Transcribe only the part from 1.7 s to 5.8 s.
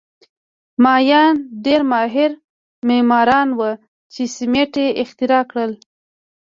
ماهر معماران وو چې سیمنټ یې اختراع کړل